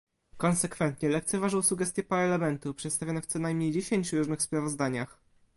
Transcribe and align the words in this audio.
Konsekwentnie 0.37 1.09
lekceważył 1.09 1.61
sugestie 1.61 2.03
Parlamentu 2.03 2.73
przedstawione 2.73 3.21
w 3.21 3.25
co 3.25 3.39
najmniej 3.39 3.71
dziesięciu 3.71 4.17
różnych 4.17 4.41
sprawozdaniach 4.41 5.17